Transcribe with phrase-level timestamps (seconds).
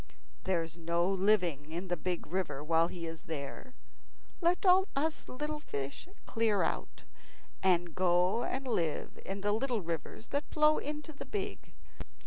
[0.45, 3.75] There's no living in the big river while he is here.
[4.41, 7.03] Let all us little fish clear out,
[7.61, 11.73] and go and live in the little rivers that flow into the big.